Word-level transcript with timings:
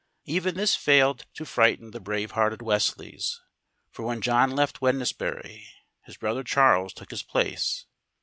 Even 0.25 0.55
this 0.55 0.75
failed 0.75 1.27
to 1.35 1.45
frighten 1.45 1.91
the 1.91 1.99
brave 1.99 2.31
hearted 2.31 2.63
Wesleys, 2.63 3.39
for 3.91 4.01
when 4.01 4.19
John 4.19 4.49
left 4.49 4.79
Wednesbury 4.81 5.67
his 6.05 6.17
brother 6.17 6.43
Charles 6.43 6.91
took 6.91 7.11
his 7.11 7.21
place. 7.21 7.85